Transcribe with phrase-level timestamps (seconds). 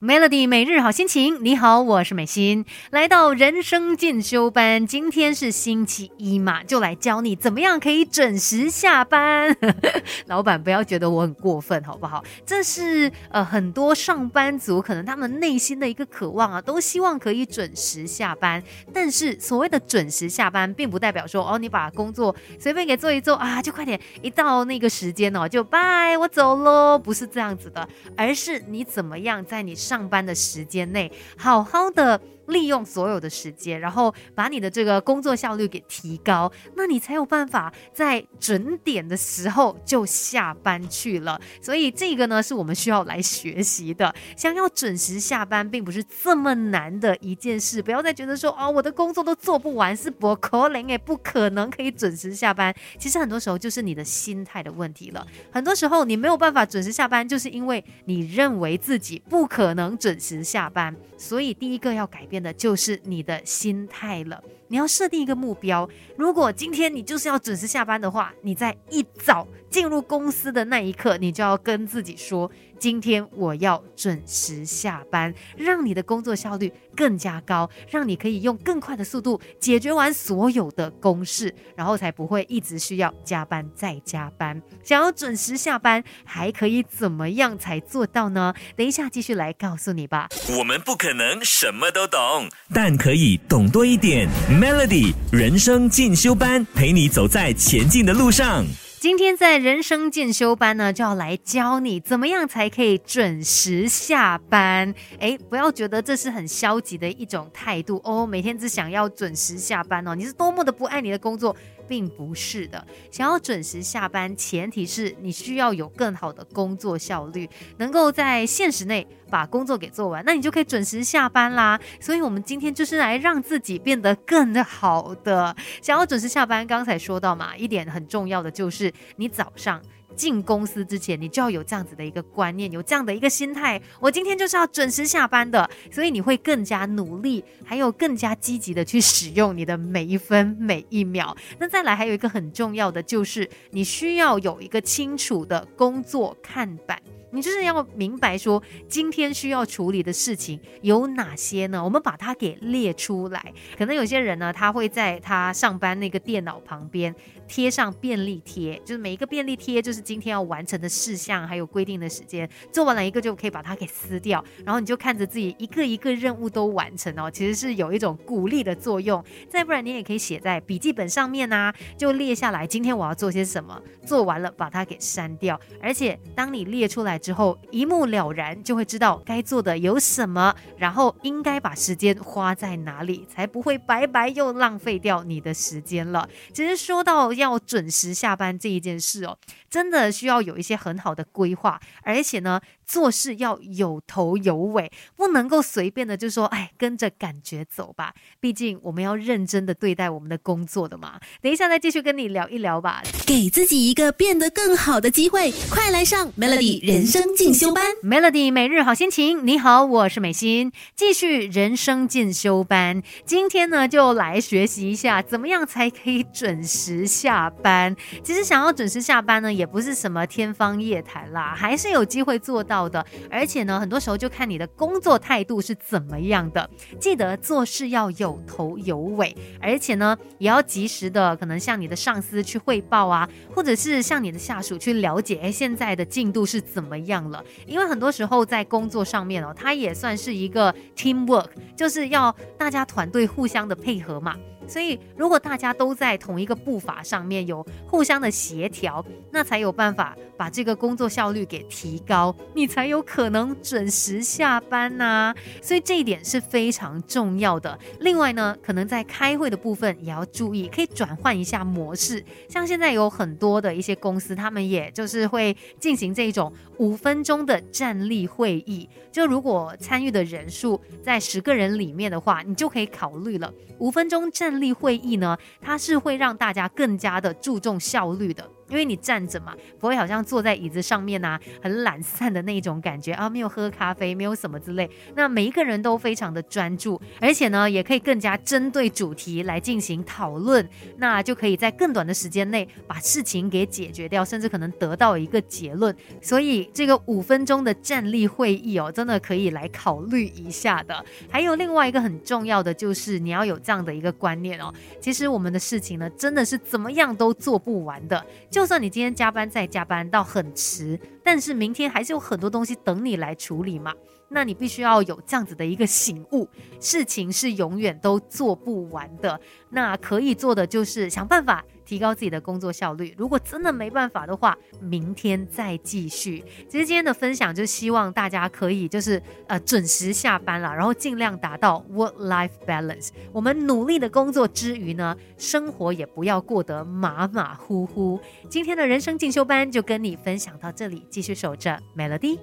[0.00, 4.84] Melody 每日好心情，你好，我是美心，来到人生进修班。
[4.84, 9.56] 今天是星期一嘛，就来教你怎么样可以准时下班。
[10.26, 12.22] 老板不要觉得我很过分，好不好？
[12.44, 18.62] 这是呃很多上班族可能他们内心的一个渴望啊，都希望可以准时下班。
[18.92, 30.04] 但是所谓的准时下班，并不代表说哦，你把工作随便给做一做啊，就快点一到那个时间哦，就拜我走喽，不是这样子的，而是你怎么样在你上。
[30.08, 32.20] 班的时间内，好好的。
[32.48, 41.40] 利用所有的时间，然后把你的这个工作效率给提高，那你才有办法在准点的时候就下班去了。
[41.62, 44.14] 所以这个呢，是我们需要来学习的。
[44.36, 47.82] 想要准时下班，并不是这么难的一件事。
[47.82, 52.74] 不要再觉得说，哦，我的工作都做不完，是不可能也不可能可以准时下班。
[52.98, 55.26] 其实很多时候就是你的心态的问题了。
[55.50, 60.94] 很多时候你没有办法准时下班，就是因为你认为自己不可能准时下班。
[61.16, 62.34] 所以第一个要改变。
[62.44, 64.42] 的就是你的心态了。
[64.68, 72.50] 你要设定一个目标，如果今天你就是要准时下班的话，你在一早进入公司的那一刻，你就要跟自己说。
[72.78, 84.60] 今天我要准时下班，让你的工作效率更加高，让你可以用更快的速度解决完所有的公事，然后才不会一直需要加班再加班。
[84.82, 88.52] 想要准时下班，还可以怎么样才做到呢？
[88.76, 90.28] 等一下继续来告诉你吧。
[90.58, 94.28] 我们不可能什么都懂，但可以懂多一点。
[94.50, 98.64] Melody 人生进修班，陪你走在前进的路上。
[99.04, 104.94] 今天在人生进修班呢，就要来教你怎么样才可以准时下班。
[105.20, 111.54] 哎，不要觉得这是很消极的一种态度哦，每天只想要准时下班哦，你是多么的不爱你的工作。
[111.86, 121.80] 并不是的，想要准时下班，前提是你需要有更好的工作效率，能够在限时内把工作给做完，那你就可以准时下班啦。
[122.00, 125.54] 所以，我们今天就是来让自己变得更好的。
[125.82, 129.80] 想要准时下班，刚才说到嘛，一点很重要的就是你早上。
[130.16, 133.80] 进公司之前，你就要有这样子的一个观念，有这样的一个心态。
[134.00, 141.36] 我今天就是要准时下班的，所以你会更加努力，还有更加积极的去使用你的每一分每一秒。
[141.58, 147.00] 那再来，还有一个很重要的就是，你需要有一个清楚的工作看板。
[147.34, 151.82] 你就是要明白说，今天需要处理的事情有哪些呢？
[151.82, 153.52] 我们把它给列出来。
[153.76, 157.12] 可能有些人呢，他会在他上班那个电脑旁边
[157.48, 162.48] 贴上便利贴，就是每一个便利贴就是今天要完成的事项，还有规定的时间。
[162.70, 169.22] 做完了一个就可以把它给撕掉，然后你就看着自己一个一个任务都完成哦，其实是有一种鼓励的作用。
[169.48, 175.60] 再不然你也可以写在笔记本上面啊，就列下来今天我要做些什么，做完了把它给删掉。
[175.82, 177.20] 而且当你列出来。
[177.24, 186.28] 之后一目了然，就会知道该做的有什么，然后应该把时间花在哪里，才不会白白又浪费掉你的时间了。
[186.52, 189.38] 其实说到要准时下班这一件事哦，
[189.70, 192.60] 真的需要有一些很好的规划，而且呢。
[192.86, 198.12] 做事要有头有尾，不能够随便的就说，哎，跟着感觉走吧。
[198.40, 201.18] 毕竟我们要认真的对待我们的工作的嘛。
[201.40, 203.02] 等一下再继续跟你聊一聊吧。
[203.26, 207.84] 给自己一个变得更好的机会，快来上 Melody 人生进修班。
[208.02, 213.02] Melody 每日好心情，你好，我是美心，继续人生进修班。
[213.24, 217.96] 今天呢，就来学习一下怎么样才可以准时下班。
[218.22, 222.73] 其实想要准时下班呢，也不是什么天方夜谭啦，还是有机会做到。
[222.74, 226.68] 到的，而且呢，很多时候就看你的工作态度是怎么样的。
[226.98, 237.44] 记得做事要有头有尾，而且呢，也要及时的可能向你的上司去汇报啊，或者是向你的下属去了解，哎，现在的进度是怎么样了？
[237.64, 244.34] 因为很多时候在工作上面哦，它也算是一个 team work，就是要大家团队互相的配合嘛。
[244.66, 255.34] 所以，如果大家都在同一个步伐上面有互相的协调，那才有办法把这个工作效率给提高，你才有可能准时下班呐。
[255.62, 257.78] 所以这一点是非常重要的。
[258.00, 262.24] 另外呢，可能在开会的部分也要注意，可以转换一下模式。
[262.48, 268.88] 像现在有很多的一些公司，他们也就是会进行这种五分钟的站立会议。
[269.12, 278.48] 就如果参与的人数在十个人里面的话，你就可以考虑了，五分钟站立会议呢，它是会让大家更加的注重效率的。
[278.68, 284.88] 因为你站着嘛，不会好像坐在椅子上面啊，很懒散的那种感觉啊，没有喝咖啡，没有什么之类。
[285.14, 290.66] 那每一个人都非常的专注，而且呢，也可以更加针对主题来进行讨论，
[290.96, 295.94] 那就可以在更短的时间内把事情给解决掉，甚至可能得到一个结论。
[296.20, 301.04] 所以这个五分钟的站立会议哦，真的可以来考虑一下的。
[301.30, 308.24] 还有另外一个很重要的就是你要有这样的一个观念哦，其实我们的事情呢，真的是怎么样都做不完的。
[308.54, 313.92] 就算你今天加班再加班到很迟，但是明天还是有很多东西等你来处理嘛。
[314.28, 316.48] 那你必须要有这样子的一个醒悟，
[316.80, 319.38] 事情是永远都做不完的。
[319.70, 323.14] 那可以做的就是想办法提高自己的工作效率。
[323.16, 326.42] 如果真的没办法的话，明天再继续。
[326.68, 333.10] 其实今天的分享就希望大家可以就是呃准时下班了，然后尽量达到 work-life balance。
[333.30, 338.18] 我们努力的工作之余呢，生活也不要过得马马虎虎。
[338.48, 342.36] 今天的人生进修班就跟你分享到这里，继续守着 Melody。